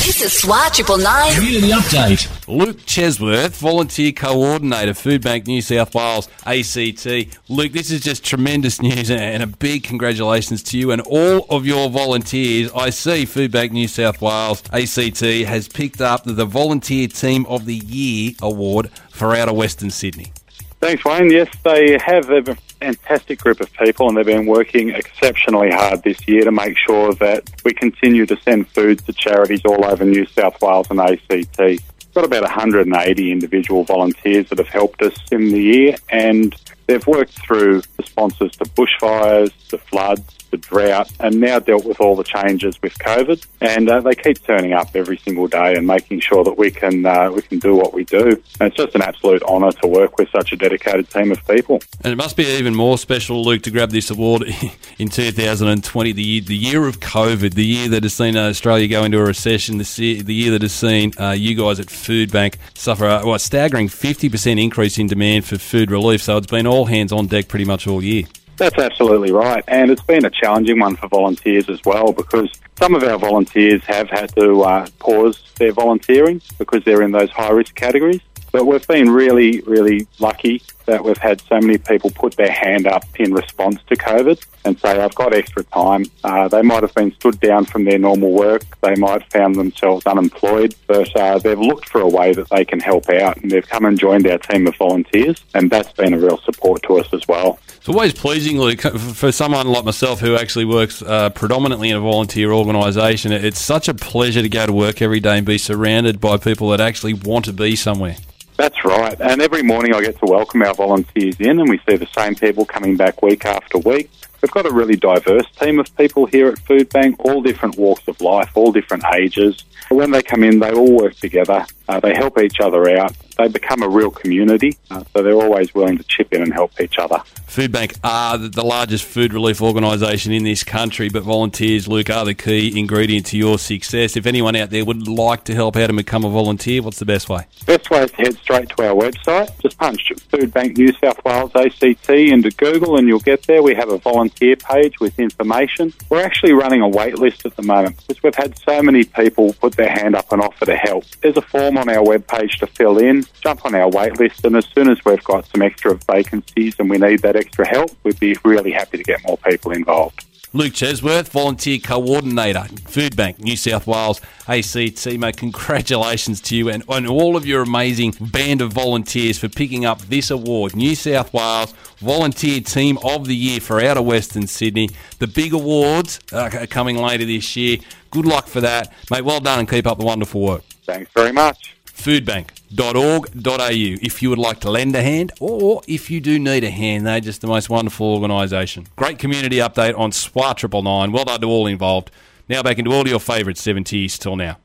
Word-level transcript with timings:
This 0.00 0.22
is 0.22 0.32
SWAT 0.32 0.72
Triple 0.72 0.96
Nine. 0.96 1.34
Community 1.34 1.68
update. 1.72 2.48
Luke 2.48 2.78
Chesworth, 2.78 3.58
Volunteer 3.58 4.12
Coordinator, 4.12 4.92
Foodbank 4.92 5.46
New 5.46 5.60
South 5.60 5.94
Wales, 5.94 6.26
ACT. 6.46 7.36
Luke, 7.50 7.72
this 7.72 7.90
is 7.90 8.00
just 8.00 8.24
tremendous 8.24 8.80
news 8.80 9.10
and 9.10 9.42
a 9.42 9.46
big 9.46 9.84
congratulations 9.84 10.62
to 10.62 10.78
you 10.78 10.90
and 10.90 11.02
all 11.02 11.44
of 11.50 11.66
your 11.66 11.90
volunteers. 11.90 12.72
I 12.72 12.88
see 12.88 13.26
Foodbank 13.26 13.72
New 13.72 13.88
South 13.88 14.22
Wales, 14.22 14.62
ACT, 14.72 15.20
has 15.20 15.68
picked 15.68 16.00
up 16.00 16.24
the 16.24 16.46
Volunteer 16.46 17.06
Team 17.06 17.44
of 17.44 17.66
the 17.66 17.76
Year 17.76 18.32
award 18.40 18.90
for 19.10 19.36
Outer 19.36 19.52
Western 19.52 19.90
Sydney. 19.90 20.32
Thanks, 20.80 21.04
Wayne. 21.04 21.30
Yes, 21.30 21.48
they 21.62 21.98
have 21.98 22.30
a 22.30 22.56
fantastic 22.80 23.38
group 23.40 23.60
of 23.60 23.72
people 23.74 24.08
and 24.08 24.16
they've 24.16 24.24
been 24.24 24.46
working 24.46 24.90
exceptionally 24.90 25.70
hard 25.70 26.02
this 26.02 26.26
year 26.26 26.44
to 26.44 26.50
make 26.50 26.76
sure 26.78 27.12
that 27.14 27.48
we 27.64 27.72
continue 27.72 28.26
to 28.26 28.36
send 28.40 28.66
food 28.68 28.98
to 29.06 29.12
charities 29.12 29.60
all 29.64 29.84
over 29.84 30.04
New 30.04 30.24
South 30.26 30.60
Wales 30.62 30.86
and 30.90 30.98
ACT. 30.98 31.58
We've 31.58 32.14
got 32.14 32.24
about 32.24 32.42
180 32.42 33.32
individual 33.32 33.84
volunteers 33.84 34.48
that 34.48 34.58
have 34.58 34.68
helped 34.68 35.02
us 35.02 35.14
in 35.30 35.50
the 35.50 35.60
year 35.60 35.96
and 36.08 36.54
they've 36.90 37.06
worked 37.06 37.40
through 37.46 37.82
responses 37.98 38.50
to 38.52 38.64
bushfires, 38.64 39.52
to 39.68 39.78
floods, 39.78 40.40
the 40.50 40.56
drought, 40.56 41.10
and 41.20 41.40
now 41.40 41.58
dealt 41.58 41.84
with 41.84 42.00
all 42.00 42.16
the 42.16 42.24
changes 42.24 42.80
with 42.82 42.98
COVID. 42.98 43.46
And 43.60 43.88
uh, 43.88 44.00
they 44.00 44.14
keep 44.14 44.42
turning 44.44 44.72
up 44.72 44.88
every 44.94 45.16
single 45.18 45.46
day 45.46 45.76
and 45.76 45.86
making 45.86 46.20
sure 46.20 46.44
that 46.44 46.58
we 46.58 46.70
can 46.70 47.06
uh, 47.06 47.30
we 47.30 47.42
can 47.42 47.58
do 47.58 47.74
what 47.74 47.94
we 47.94 48.04
do. 48.04 48.42
And 48.58 48.68
it's 48.68 48.76
just 48.76 48.94
an 48.94 49.02
absolute 49.02 49.42
honour 49.44 49.72
to 49.72 49.88
work 49.88 50.18
with 50.18 50.28
such 50.30 50.52
a 50.52 50.56
dedicated 50.56 51.08
team 51.10 51.30
of 51.30 51.46
people. 51.46 51.80
And 52.02 52.12
it 52.12 52.16
must 52.16 52.36
be 52.36 52.44
even 52.44 52.74
more 52.74 52.98
special, 52.98 53.44
Luke, 53.44 53.62
to 53.62 53.70
grab 53.70 53.90
this 53.90 54.10
award 54.10 54.42
in 54.98 55.08
2020, 55.08 56.12
the 56.12 56.22
year, 56.22 56.40
the 56.40 56.56
year 56.56 56.86
of 56.86 57.00
COVID, 57.00 57.54
the 57.54 57.64
year 57.64 57.88
that 57.88 58.02
has 58.02 58.14
seen 58.14 58.36
uh, 58.36 58.48
Australia 58.48 58.88
go 58.88 59.04
into 59.04 59.18
a 59.18 59.24
recession, 59.24 59.78
the 59.78 59.88
year, 59.96 60.22
the 60.22 60.34
year 60.34 60.50
that 60.52 60.62
has 60.62 60.72
seen 60.72 61.12
uh, 61.18 61.30
you 61.30 61.54
guys 61.54 61.78
at 61.78 61.86
Foodbank 61.86 62.56
suffer 62.74 63.06
a, 63.06 63.24
well, 63.24 63.34
a 63.34 63.38
staggering 63.38 63.88
50% 63.88 64.62
increase 64.62 64.98
in 64.98 65.06
demand 65.06 65.44
for 65.44 65.58
food 65.58 65.90
relief. 65.90 66.22
So 66.22 66.36
it's 66.36 66.46
been 66.46 66.66
all 66.66 66.79
hands 66.86 67.12
on 67.12 67.26
deck 67.26 67.48
pretty 67.48 67.64
much 67.64 67.86
all 67.86 68.02
year. 68.02 68.24
That's 68.56 68.78
absolutely 68.78 69.32
right. 69.32 69.64
And 69.68 69.90
it's 69.90 70.02
been 70.02 70.26
a 70.26 70.30
challenging 70.30 70.80
one 70.80 70.94
for 70.94 71.08
volunteers 71.08 71.68
as 71.70 71.80
well 71.84 72.12
because 72.12 72.50
some 72.78 72.94
of 72.94 73.02
our 73.02 73.18
volunteers 73.18 73.82
have 73.84 74.10
had 74.10 74.34
to 74.36 74.60
uh, 74.62 74.86
pause 74.98 75.42
their 75.56 75.72
volunteering 75.72 76.42
because 76.58 76.84
they're 76.84 77.02
in 77.02 77.10
those 77.10 77.30
high 77.30 77.50
risk 77.50 77.74
categories. 77.74 78.20
But 78.52 78.66
we've 78.66 78.86
been 78.86 79.08
really, 79.08 79.60
really 79.62 80.06
lucky 80.18 80.62
that 80.86 81.04
we've 81.04 81.18
had 81.18 81.40
so 81.42 81.60
many 81.60 81.78
people 81.78 82.10
put 82.10 82.36
their 82.36 82.50
hand 82.50 82.86
up 82.86 83.04
in 83.18 83.32
response 83.32 83.80
to 83.88 83.96
COVID 83.96 84.44
and 84.64 84.78
say, 84.78 85.00
I've 85.00 85.14
got 85.14 85.34
extra 85.34 85.64
time. 85.64 86.04
Uh, 86.24 86.48
they 86.48 86.62
might 86.62 86.82
have 86.82 86.94
been 86.94 87.12
stood 87.12 87.40
down 87.40 87.64
from 87.64 87.84
their 87.84 87.98
normal 87.98 88.32
work. 88.32 88.62
They 88.80 88.94
might 88.96 89.22
have 89.22 89.30
found 89.30 89.56
themselves 89.56 90.06
unemployed, 90.06 90.74
but 90.86 91.14
uh, 91.16 91.38
they've 91.38 91.58
looked 91.58 91.88
for 91.88 92.00
a 92.00 92.08
way 92.08 92.32
that 92.32 92.48
they 92.50 92.64
can 92.64 92.80
help 92.80 93.08
out 93.10 93.36
and 93.38 93.50
they've 93.50 93.66
come 93.66 93.84
and 93.84 93.98
joined 93.98 94.26
our 94.26 94.38
team 94.38 94.66
of 94.66 94.76
volunteers. 94.76 95.44
And 95.54 95.70
that's 95.70 95.92
been 95.92 96.14
a 96.14 96.18
real 96.18 96.38
support 96.38 96.82
to 96.84 96.98
us 96.98 97.12
as 97.12 97.26
well. 97.26 97.58
It's 97.76 97.88
always 97.88 98.12
pleasing, 98.12 98.58
Luke, 98.58 98.82
for 98.82 99.32
someone 99.32 99.66
like 99.66 99.86
myself 99.86 100.20
who 100.20 100.36
actually 100.36 100.66
works 100.66 101.00
uh, 101.00 101.30
predominantly 101.30 101.88
in 101.88 101.96
a 101.96 102.00
volunteer 102.00 102.52
organisation. 102.52 103.32
It's 103.32 103.58
such 103.58 103.88
a 103.88 103.94
pleasure 103.94 104.42
to 104.42 104.48
go 104.50 104.66
to 104.66 104.72
work 104.72 105.00
every 105.00 105.20
day 105.20 105.38
and 105.38 105.46
be 105.46 105.56
surrounded 105.56 106.20
by 106.20 106.36
people 106.36 106.68
that 106.70 106.80
actually 106.80 107.14
want 107.14 107.46
to 107.46 107.54
be 107.54 107.76
somewhere. 107.76 108.16
That's 108.60 108.84
right. 108.84 109.18
And 109.18 109.40
every 109.40 109.62
morning 109.62 109.94
I 109.94 110.02
get 110.02 110.18
to 110.18 110.26
welcome 110.26 110.60
our 110.60 110.74
volunteers 110.74 111.40
in, 111.40 111.60
and 111.60 111.70
we 111.70 111.80
see 111.88 111.96
the 111.96 112.06
same 112.14 112.34
people 112.34 112.66
coming 112.66 112.94
back 112.94 113.22
week 113.22 113.46
after 113.46 113.78
week. 113.78 114.10
We've 114.42 114.50
got 114.50 114.66
a 114.66 114.70
really 114.70 114.96
diverse 114.96 115.46
team 115.58 115.78
of 115.78 115.96
people 115.96 116.26
here 116.26 116.48
at 116.48 116.58
Foodbank, 116.58 117.16
all 117.20 117.40
different 117.40 117.78
walks 117.78 118.06
of 118.06 118.20
life, 118.20 118.50
all 118.54 118.70
different 118.70 119.04
ages. 119.14 119.64
When 119.88 120.10
they 120.10 120.22
come 120.22 120.44
in, 120.44 120.58
they 120.58 120.72
all 120.72 120.94
work 120.94 121.14
together. 121.14 121.64
Uh, 121.88 122.00
they 122.00 122.14
help 122.14 122.38
each 122.38 122.60
other 122.60 122.98
out. 122.98 123.16
They 123.40 123.48
become 123.48 123.82
a 123.82 123.88
real 123.88 124.10
community, 124.10 124.76
uh, 124.90 125.02
so 125.14 125.22
they're 125.22 125.32
always 125.32 125.74
willing 125.74 125.96
to 125.96 126.04
chip 126.04 126.30
in 126.34 126.42
and 126.42 126.52
help 126.52 126.78
each 126.78 126.98
other. 126.98 127.22
Foodbank 127.48 127.98
are 128.04 128.36
the 128.36 128.62
largest 128.62 129.02
food 129.04 129.32
relief 129.32 129.62
organisation 129.62 130.30
in 130.30 130.44
this 130.44 130.62
country, 130.62 131.08
but 131.08 131.22
volunteers, 131.22 131.88
Luke, 131.88 132.10
are 132.10 132.26
the 132.26 132.34
key 132.34 132.78
ingredient 132.78 133.24
to 133.26 133.38
your 133.38 133.58
success. 133.58 134.14
If 134.14 134.26
anyone 134.26 134.56
out 134.56 134.68
there 134.68 134.84
would 134.84 135.08
like 135.08 135.44
to 135.44 135.54
help 135.54 135.76
out 135.76 135.88
and 135.88 135.96
become 135.96 136.22
a 136.24 136.28
volunteer, 136.28 136.82
what's 136.82 136.98
the 136.98 137.06
best 137.06 137.30
way? 137.30 137.46
Best 137.64 137.90
way 137.90 138.02
is 138.02 138.10
to 138.10 138.16
head 138.18 138.34
straight 138.36 138.68
to 138.68 138.86
our 138.86 138.94
website. 138.94 139.58
Just 139.62 139.78
punch 139.78 140.12
Foodbank 140.30 140.76
New 140.76 140.92
South 141.02 141.24
Wales 141.24 141.50
ACT 141.54 142.10
into 142.10 142.50
Google 142.50 142.98
and 142.98 143.08
you'll 143.08 143.20
get 143.20 143.44
there. 143.46 143.62
We 143.62 143.74
have 143.74 143.88
a 143.88 143.98
volunteer 143.98 144.56
page 144.56 145.00
with 145.00 145.18
information. 145.18 145.94
We're 146.10 146.22
actually 146.22 146.52
running 146.52 146.82
a 146.82 146.88
wait 146.88 147.18
list 147.18 147.46
at 147.46 147.56
the 147.56 147.62
moment 147.62 147.96
because 147.96 148.22
we've 148.22 148.34
had 148.34 148.58
so 148.58 148.82
many 148.82 149.04
people 149.04 149.54
put 149.54 149.76
their 149.76 149.90
hand 149.90 150.14
up 150.14 150.30
and 150.30 150.42
offer 150.42 150.66
to 150.66 150.76
help. 150.76 151.04
There's 151.22 151.38
a 151.38 151.42
form 151.42 151.78
on 151.78 151.88
our 151.88 152.04
webpage 152.04 152.58
to 152.58 152.66
fill 152.66 152.98
in. 152.98 153.24
Jump 153.40 153.64
on 153.64 153.74
our 153.74 153.88
wait 153.88 154.18
list, 154.18 154.44
and 154.44 154.56
as 154.56 154.66
soon 154.66 154.90
as 154.90 155.04
we've 155.04 155.24
got 155.24 155.46
some 155.46 155.62
extra 155.62 155.94
vacancies 155.94 156.76
and 156.78 156.90
we 156.90 156.98
need 156.98 157.20
that 157.20 157.36
extra 157.36 157.66
help, 157.66 157.90
we'd 158.04 158.20
be 158.20 158.36
really 158.44 158.70
happy 158.70 158.98
to 158.98 159.04
get 159.04 159.22
more 159.26 159.38
people 159.38 159.72
involved. 159.72 160.26
Luke 160.52 160.72
Chesworth, 160.72 161.28
Volunteer 161.28 161.78
Coordinator, 161.78 162.64
Foodbank, 162.90 163.38
New 163.38 163.56
South 163.56 163.86
Wales, 163.86 164.20
ACT. 164.48 165.06
Mate, 165.06 165.36
congratulations 165.36 166.40
to 166.40 166.56
you 166.56 166.68
and, 166.68 166.82
and 166.88 167.06
all 167.06 167.36
of 167.36 167.46
your 167.46 167.62
amazing 167.62 168.16
band 168.20 168.60
of 168.60 168.72
volunteers 168.72 169.38
for 169.38 169.48
picking 169.48 169.84
up 169.84 170.00
this 170.00 170.28
award. 170.28 170.74
New 170.74 170.96
South 170.96 171.32
Wales 171.32 171.72
Volunteer 171.98 172.60
Team 172.62 172.98
of 173.04 173.28
the 173.28 173.36
Year 173.36 173.60
for 173.60 173.80
Outer 173.80 174.02
Western 174.02 174.48
Sydney. 174.48 174.90
The 175.20 175.28
big 175.28 175.52
awards 175.52 176.18
are 176.32 176.50
coming 176.66 176.96
later 176.96 177.24
this 177.24 177.54
year. 177.54 177.76
Good 178.10 178.26
luck 178.26 178.48
for 178.48 178.60
that. 178.60 178.92
Mate, 179.08 179.24
well 179.24 179.38
done 179.38 179.60
and 179.60 179.68
keep 179.68 179.86
up 179.86 179.98
the 179.98 180.04
wonderful 180.04 180.40
work. 180.40 180.64
Thanks 180.84 181.12
very 181.12 181.30
much 181.30 181.76
foodbank.org.au 182.00 183.98
if 184.02 184.22
you 184.22 184.30
would 184.30 184.38
like 184.38 184.60
to 184.60 184.70
lend 184.70 184.96
a 184.96 185.02
hand 185.02 185.32
or 185.40 185.82
if 185.86 186.10
you 186.10 186.20
do 186.20 186.38
need 186.38 186.64
a 186.64 186.70
hand. 186.70 187.06
They're 187.06 187.20
just 187.20 187.40
the 187.40 187.46
most 187.46 187.68
wonderful 187.68 188.14
organisation. 188.14 188.86
Great 188.96 189.18
community 189.18 189.56
update 189.56 189.98
on 189.98 190.12
SWAT 190.12 190.58
Triple 190.58 190.82
Nine. 190.82 191.12
Well 191.12 191.24
done 191.24 191.40
to 191.40 191.46
all 191.46 191.66
involved. 191.66 192.10
Now 192.48 192.62
back 192.62 192.78
into 192.78 192.92
all 192.92 193.06
your 193.06 193.20
favourite 193.20 193.56
70s 193.56 194.18
till 194.18 194.36
now. 194.36 194.58